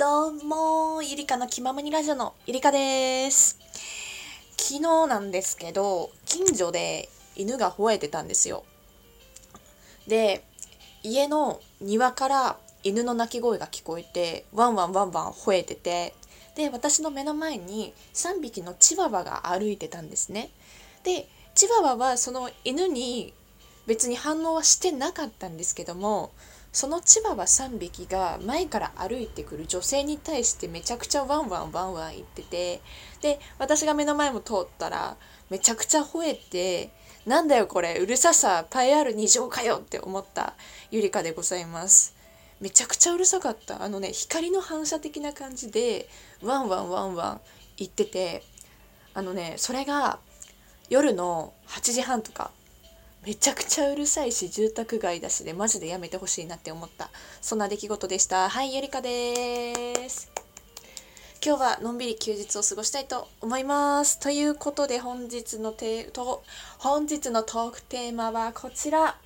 [0.00, 3.58] どうもゆりかの気ままにラジオのゆりかです。
[4.56, 8.64] 昨日なんですけど近所で犬が吠えてたんですよ。
[10.08, 10.42] で
[11.02, 16.14] 家の庭から犬の鳴き声が聞こえてワンワンワンワン吠えてて
[16.56, 20.48] で私の目の前に3匹のチワワが歩いてたんですね。
[21.04, 23.34] でチワワはその犬に
[23.86, 26.32] 別に反応はしてなかったんですけども
[26.72, 32.80] そのチワワ3匹が前から歩いてくる女性に対してめちゃくちゃワンワンワンワン言ってて
[33.20, 35.16] で私が目の前も通ったら
[35.50, 36.90] めちゃくちゃ吠えて
[37.26, 40.54] なんだよこれうるささパイアール2乗かよって思った
[40.90, 42.16] ゆりかでございます。
[42.60, 43.82] めちゃくちゃうるさかった。
[43.82, 46.08] あのね光の反射的な感じで
[46.42, 47.40] ワンワンワンワン
[47.76, 48.42] 言ってて
[49.12, 50.18] あのねそれが
[50.88, 52.50] 夜の8時半とか
[53.26, 57.10] めちゃくちゃうるさいし住宅街だしでマジでやめてほしいなって思った。
[57.42, 58.48] そんな出来事でした。
[58.48, 60.30] はいゆりかです。
[61.44, 64.18] 今日はのんびり休日を過ごしたいと思います。
[64.20, 66.42] ということで本日のテと
[66.78, 69.18] 本日のトークテーマはこちら。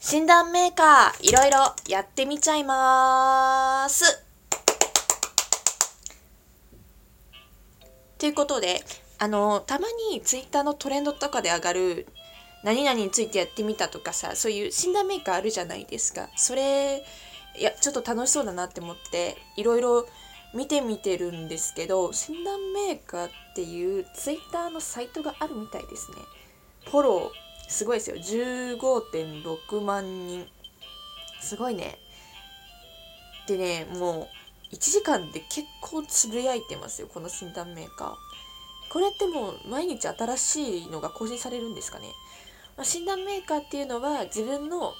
[0.00, 4.22] 診断メーカーいろいろやってみちゃいます。
[8.16, 8.82] ということで
[9.24, 12.06] あのたまにツイッターのトレンドとかで上がる
[12.62, 16.28] 何々についてやってみたとかさそういう診断メーカーあるじゃないですか。
[16.36, 17.02] それ
[17.58, 20.06] いやちょっと楽しそうだなって思っていろいろ
[20.52, 26.18] 見てみてるんですけど診断メーカーっていうツイッターのサイトがあるみたいですね。
[26.90, 28.16] フォローすごいですよ。
[28.16, 30.46] 15.6万人。
[31.40, 31.98] すごいね。
[33.46, 34.28] でねも
[34.70, 38.23] う1時間で結構つぶやいてますよこの診断メーカー。
[38.94, 42.06] これってもう毎日新しいのが更新されるんですかね、
[42.76, 44.94] まあ、診断メーカーっていうのは自分の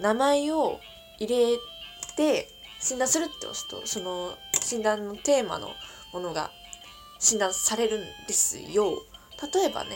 [0.00, 0.80] 名前を
[1.20, 1.58] 入れ
[2.16, 2.48] て
[2.80, 5.68] 診断するって押すとその診断のテーマの
[6.14, 6.52] ものが
[7.18, 9.02] 診断されるんですよ。
[9.52, 9.90] 例えばね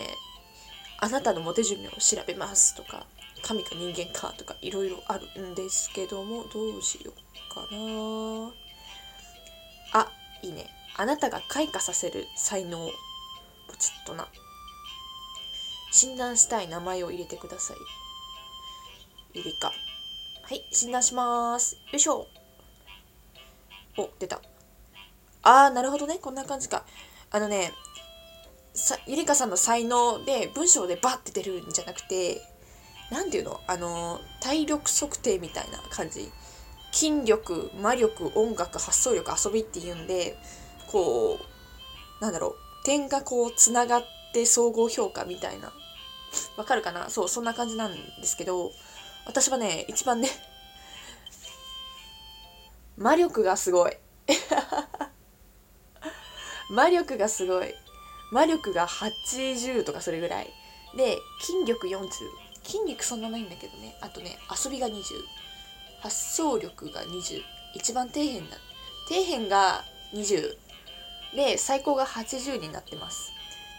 [1.01, 3.07] あなたのモテ寿命を調べますとか
[3.41, 8.53] 神か人間かとかいろいろあるんですけどもどうしようかな。
[10.03, 10.13] あ
[10.43, 10.67] いいね。
[10.99, 12.91] あなたが開花させる才能
[13.79, 14.27] ポチッとな。
[15.93, 17.77] 診断したい名前を入れてください。
[19.35, 19.69] ゆりか。
[20.43, 21.77] はい診断します。
[21.77, 22.27] よいしょ。
[23.97, 24.41] お出た。
[25.45, 26.19] あーなるほどね。
[26.21, 26.85] こんな感じか。
[27.31, 27.73] あのね
[28.75, 32.41] さゆりかさんの才能で文章でバッて出るんじゃなくて
[33.13, 33.61] 何ていうの？
[33.69, 36.29] あの体力測定みたいな感じ。
[36.91, 40.37] 筋力魔力音楽発想力遊びっていうんで
[40.91, 41.39] こ
[42.21, 42.55] うなんだろう。
[42.89, 45.71] 点がこうつながって総合評価みたいな。
[46.57, 47.11] わかるかな？
[47.11, 48.73] そうそんな感じなんですけど
[49.27, 50.31] 私はね一番ね
[52.97, 53.93] 魔力がすごい。
[56.71, 57.75] 魔力がすごい。
[58.33, 60.51] 魔力が80とかそれぐらい。
[60.97, 62.09] で筋力40
[62.65, 63.99] 筋肉そんなないんだけどね。
[64.01, 65.03] あとね遊びが20
[66.01, 67.43] 発想力が20
[67.75, 68.57] 一番底辺な
[69.11, 69.85] 底辺が
[70.15, 70.57] 20
[71.35, 73.33] で最高が80になってます。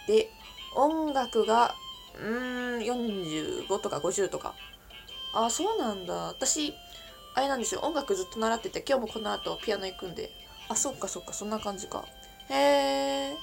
[0.08, 0.30] で
[0.76, 1.76] 音楽が
[2.16, 2.80] うーん
[3.68, 4.56] 45とか50とか。
[5.34, 6.14] あそうなんだ。
[6.14, 6.74] 私
[7.36, 7.82] あれなんですよ。
[7.82, 10.32] 音楽ずっと習ってて今日もこの後ピアノ行くんで。
[10.70, 12.06] あそっかそっかそんな感じか。
[12.50, 13.38] へえ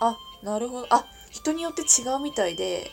[0.00, 0.86] あなるほど。
[0.90, 2.90] あ人によって違うみたいで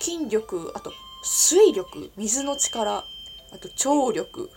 [0.00, 0.92] 筋力あと
[1.22, 3.04] 水力水の力
[3.52, 4.50] あと聴力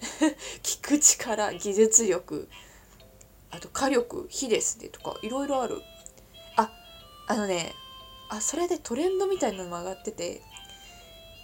[0.62, 2.48] 聞く力技術力。
[3.52, 5.82] あと火力火ですねとかいろいろある。
[6.56, 6.70] あ
[7.28, 7.74] あのね
[8.28, 10.40] あそれでトレンドみたいなのも上がってて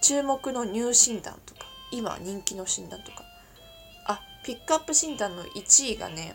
[0.02, 1.60] 注目のニュー診断とか
[1.92, 3.24] 今人気の診断とか。
[4.06, 6.34] あピックアップ診断の1位がね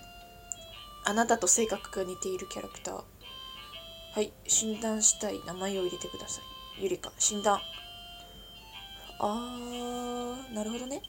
[1.05, 3.03] あなたと性格が似ているキャラクター。
[4.13, 6.39] はい診断したい名前を入れてくださ
[6.77, 6.83] い。
[6.83, 7.59] ゆりか診断。
[9.19, 11.01] あーなるほどね。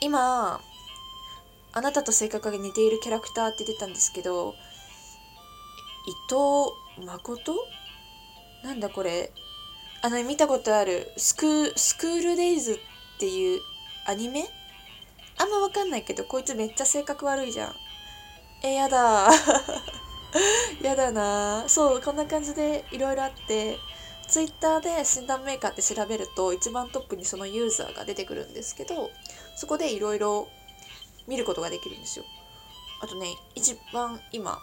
[0.00, 0.60] 今
[1.78, 4.54] あなたと性格が似ているキャラクターって出たんですけど
[6.06, 7.54] 伊藤誠？
[8.64, 9.30] なんだこれ？
[10.02, 12.76] あの見たことあるスクスクールデイズっ
[13.20, 13.60] ていう
[14.06, 14.44] アニメ？
[15.38, 17.74] あんまわかんないけどこいつめっちゃ性格悪いじゃん。
[18.64, 19.30] えやだ。
[20.82, 21.64] やだな。
[21.68, 23.78] そうこんな感じでいろいろあって
[24.26, 29.10] ツイッターで診断メーカーって調べると一番トップにそのユーザーが出てくるんですけど
[29.56, 30.48] そこでいろいろ
[31.28, 32.24] 見ることができるんですよ。
[33.00, 34.58] あとね一番今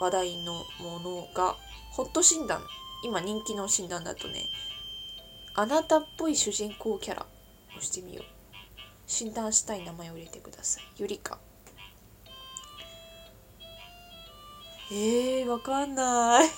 [0.00, 1.56] 話題のものが
[1.92, 2.60] ホット診断。
[3.02, 4.44] 今人気の診断だとね
[5.54, 7.24] あなたっぽい主人公キャラ
[7.76, 8.24] をしてみよう。
[9.06, 10.84] 診断したい名前を入れてください。
[10.98, 11.38] ゆりか。
[14.92, 16.48] えー、わかんない。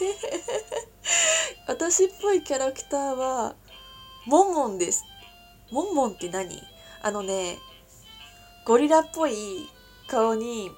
[1.68, 3.54] 私っぽいキャラクターは
[4.26, 5.04] モンモンです。
[5.70, 6.62] モンモンって何？
[7.02, 7.58] あのね
[8.64, 9.68] ゴリラっぽい
[10.06, 10.70] 顔に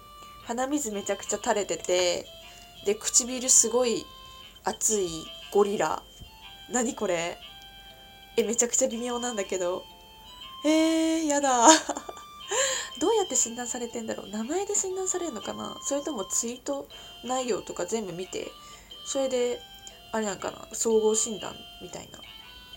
[0.46, 2.26] 鼻水めちゃくちゃ垂れてて
[2.86, 4.04] で唇すごい
[4.64, 5.08] 熱い
[5.52, 6.02] ゴリラ。
[6.70, 7.36] 何これ？
[8.36, 9.84] えめちゃくちゃ微妙なんだけど。
[10.64, 11.68] えー、やだ。
[13.00, 14.28] どうやって診断されてんだろう？
[14.28, 15.76] 名前で診断されるのかな？
[15.82, 16.88] それともツイート
[17.22, 18.50] 内容とか全部見て？
[19.04, 19.60] それで
[20.12, 20.68] あれなんかな？
[20.72, 22.18] 総合診断みたいな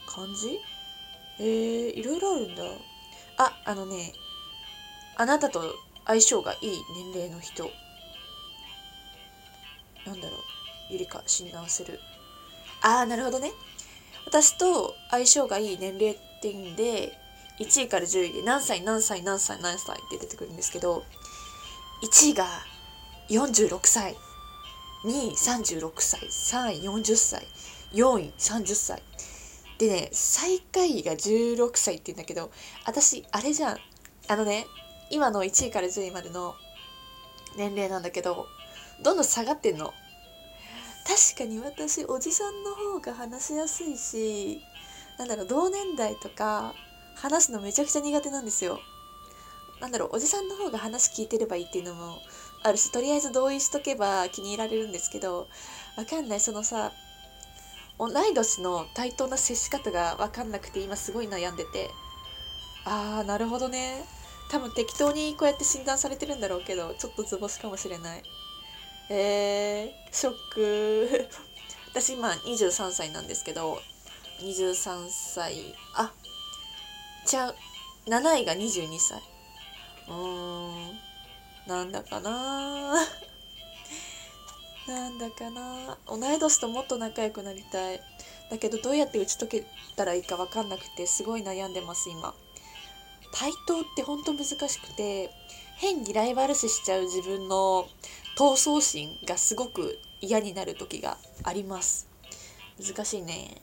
[0.06, 0.60] 感じ？
[1.40, 2.64] えー、いろいろあるんだ。
[3.38, 4.12] ああのね
[5.20, 5.76] あなたと
[6.06, 7.70] 相性がいい年齢の人。
[10.06, 10.40] なんだろう。
[10.92, 12.00] ゆりか診断する。
[12.82, 13.52] ああなるほどね。
[14.26, 17.18] 私と相性がいい年齢っていうんで
[17.60, 21.04] 1位から10位で何歳何歳何歳何歳って出てくるんですけど
[22.04, 22.46] 1位が
[23.30, 24.16] 46歳。
[25.04, 26.20] 2位36歳。
[26.22, 27.48] 3位40歳。
[27.94, 29.02] 4位30歳。
[29.80, 32.52] でね最下位が16歳って言うんだけど
[32.86, 33.78] 私あれじゃん。
[34.28, 34.68] あのね
[35.10, 36.56] 今の1位から10位までの
[37.58, 38.48] 年齢なんだけど
[39.02, 39.94] どんどん下がってんの。
[41.08, 44.62] 確かに私おじさんの方が話しやすいし
[45.18, 46.74] なんだろう同年代とか
[47.16, 48.80] 話すのめちゃくちゃ苦手なんですよ。
[49.80, 52.18] なんだろうおじさんの方が話聞いてればいいっていうのも
[52.64, 55.48] あるしとりあえず同意しとけば気に入られるんですけど
[55.96, 56.40] わかんない。
[56.40, 56.92] そのさ
[58.00, 61.90] 同い年の対等な接し方が分かんなくて今すごい悩んでて。
[62.86, 64.04] あーなるほどね。
[64.50, 68.24] 多分適当にこうやって診断されてるんだろうけどちょっと図星かもしれない。
[69.10, 71.30] えー、ショック。
[71.92, 73.82] 私今23歳なんですけど
[74.42, 75.76] 23歳。
[75.94, 76.14] あ
[77.26, 77.56] ちゃう。
[78.08, 79.22] 7位が22歳。
[80.08, 81.00] うーん。
[81.68, 82.96] なんだかな。
[84.88, 85.98] なんだかな。
[86.08, 88.02] 同い年ともっと仲良くなりたい。
[88.50, 89.66] だけどどうやって打ち解け
[89.98, 92.34] たらいいか分かんなくてすごい悩んでます今。
[93.32, 95.30] 対等ってほんと難しくて
[95.76, 97.88] 変にライバル視しちゃう自分の
[98.38, 102.08] 闘争心がすごく嫌になる時があります。
[102.84, 103.62] 難しいね。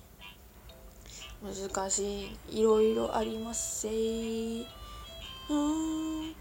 [1.43, 2.61] 難しい。
[2.61, 6.35] いろいろありますせうん。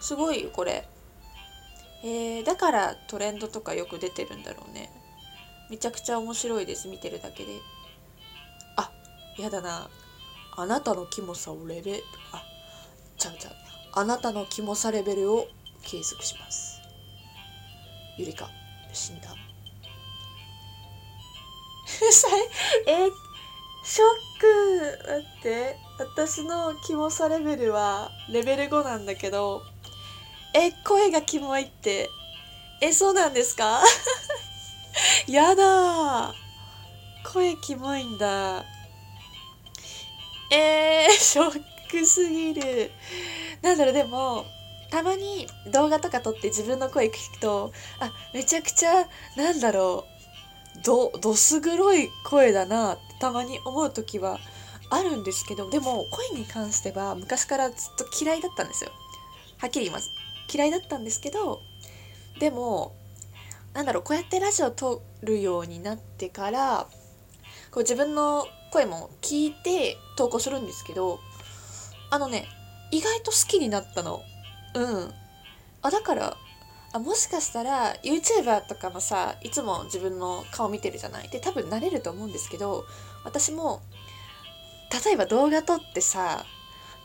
[0.00, 0.88] すごいこれ。
[2.02, 4.90] えー、だからトレンドとかよく出てるんだろうね。
[5.70, 6.88] めちゃくちゃ面白いです。
[6.88, 7.52] 見てるだけで。
[8.76, 8.90] あ
[9.38, 9.90] やだな。
[10.56, 12.02] あなたのキモさをレベ
[12.32, 12.42] あ
[13.18, 13.52] ちゃうちゃう。
[13.94, 15.48] あなたのキモさレベルを
[15.82, 16.80] 計測します。
[18.16, 18.48] ゆりか
[18.92, 19.28] 死んだ。
[22.86, 23.08] え
[23.84, 24.98] ショック。
[25.08, 29.62] 待って私のキモさレベルはレベル5なんだけど
[30.54, 32.08] え声がキモいって。
[32.80, 33.82] えそうなんですか？
[35.26, 36.32] やだ
[37.32, 38.64] 声キモいんだ。
[40.50, 42.90] えー、ショックすぎる
[43.62, 44.44] なんだろうでも
[44.90, 49.06] たまに動画とか撮って自分の声聞くとあめちゃくちゃ
[49.36, 50.06] なんだろ
[50.78, 54.38] うどどす黒い声だなってたまに思う時は
[54.90, 58.90] あるんですけどでも声に関しては昔からずっと嫌いだったんですよ。
[59.58, 60.12] はっきり言います。
[60.52, 61.60] 嫌いだったんですけど
[62.40, 62.94] でも
[63.74, 66.86] なんだろうこうやってラジオ撮るようになってから
[67.70, 71.20] こう自分の声も聞いて投稿するんですけど
[72.10, 72.46] あのね
[72.90, 74.22] 意外と好きになったの。
[74.74, 75.14] うん。
[75.82, 76.36] あだから
[76.92, 81.28] あもしかしたら YouTuber とかもさいつも自分の顔見てるじゃない？
[81.28, 82.84] で多分慣れると思うんですけど
[83.24, 83.82] 私も
[85.04, 86.44] 例えば動画撮ってさ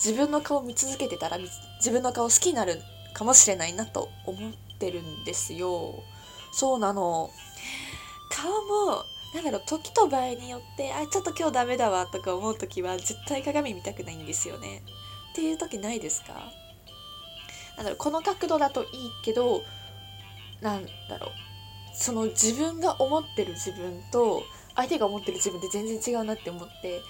[0.03, 2.81] 自分の顔見続けてたら自分の顔好きになる
[3.13, 5.93] かもしれないなと思ってるんですよ。
[6.51, 7.29] そうなの。
[8.31, 14.83] 顔もなんだろう時と場合によってあちょっと今日ダメだわとか思う時は絶対鏡見たくないんですよね。
[15.31, 16.33] っていう時ないですか？
[17.77, 18.89] なんだろうこの角度だといい
[19.23, 19.63] けど
[20.61, 21.29] なんだろう。
[21.95, 24.43] その自分が思ってる自分と
[24.75, 27.01] 相手が思ってる自分って全然違うなって思って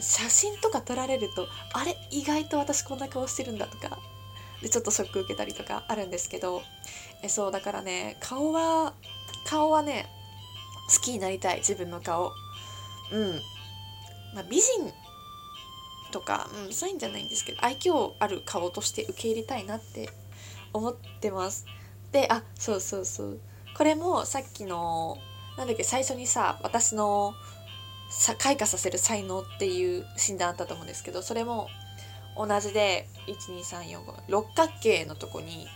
[0.00, 3.98] 写真とか撮られるとあれ意外と私こんな顔してるんだとか
[4.62, 6.62] でちょっとショック受けたりとかあるんですけど
[7.22, 8.94] えそうだからね顔は
[9.44, 10.08] 顔はね
[10.92, 12.32] 好きになりたい自分の顔。
[13.12, 13.40] うん。
[14.34, 14.92] まあ美人
[16.12, 20.10] とか、うん、そういうんじゃないんですけど愛嬌ある顔として受け入れたいなって
[20.72, 21.66] 思ってます。
[22.12, 23.40] であそうそうそう。
[23.76, 25.18] これもさっきの
[25.56, 27.34] なんだっけ最初にさ私の
[28.10, 31.68] さ開花させる才能っていう診断あったと思うんですけどそれも
[32.36, 35.66] 同じで12345六角形のとこに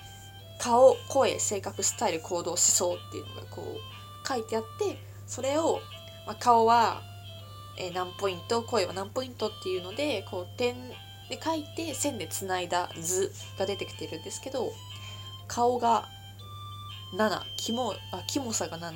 [0.58, 5.80] 顔声性格スタイル行動思想っていうのがこう書いてあってそれを、
[6.26, 7.02] まあ、顔は、
[7.78, 10.74] え、何ポイント声は何ポイントっていうのでこう点
[11.28, 14.72] で書いて線でつないだ図が出てきてるんですけど
[15.48, 16.06] 顔が
[17.16, 18.92] 7キモあキモさが7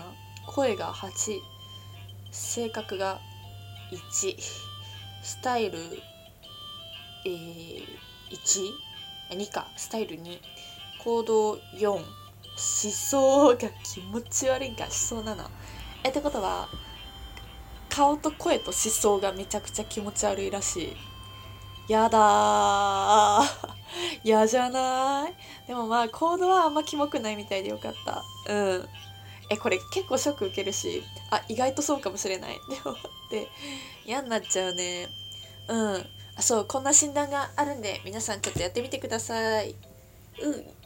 [0.46, 1.40] 声が8
[2.30, 3.20] 性格が
[3.92, 4.34] 1
[5.22, 5.78] スタイル、
[7.26, 7.86] えー、
[9.30, 10.38] 12かスタイル2
[11.02, 12.02] 行動4
[12.58, 15.36] 思想が気持ち悪いんか思想7
[16.04, 16.68] えってことは
[17.88, 20.96] 顔と声と思想がめちゃくちゃ気持ち悪いらしい。
[21.92, 23.40] やだ
[24.22, 25.34] 嫌じゃない？
[25.66, 28.22] でもまあコードはあんまキモくないみたいでよかった。
[28.52, 28.88] うん。
[29.50, 31.02] えこれ結構ショック受けるし。
[31.30, 32.58] あ意外とそうかもしれない。
[32.70, 32.96] でもっ
[33.30, 33.48] て
[34.04, 35.08] 嫌になっちゃうね。
[35.68, 36.10] うん。
[36.36, 39.74] あそうこんな診断があるんで皆さんちょっとやってみてください。
[40.42, 40.77] うん。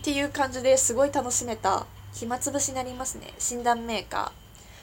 [0.00, 3.34] っていう感じですごい楽しめた暇つぶしになりますね。
[3.38, 4.32] 診断メーカ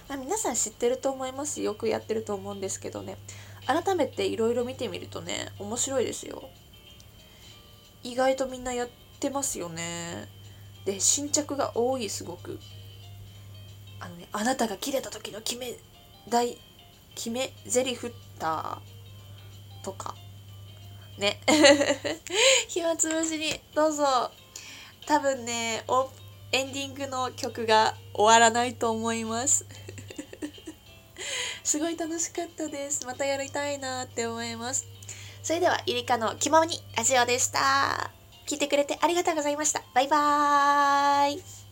[0.07, 0.09] ー。
[0.09, 3.17] まあ、皆さん知ってると思いますよくやってると思うんですけどね。
[3.65, 6.43] 改めていろいろ見てみるとね面白いですよ。
[8.03, 10.27] 意外とみんなやってますよね。
[10.85, 12.59] で新着が多いすごく。
[13.99, 15.73] あのねあなたが切れた時の決め
[16.29, 16.59] 大
[17.15, 18.79] 決めゼリフった
[19.83, 20.13] とか。
[21.17, 21.41] ね。
[22.69, 24.29] 暇つぶしにどうぞ。
[25.07, 25.83] 多分ね
[26.51, 29.65] エンディングの曲が終わらないと思います
[31.63, 33.05] すごい楽しかったです。
[33.05, 34.85] またやりたいなって思います。
[35.43, 38.11] それでは、ゆりかの気ままにラジオでした。
[38.47, 39.83] 聞いてくれてありがとうございました。
[39.93, 41.66] バイバーイ。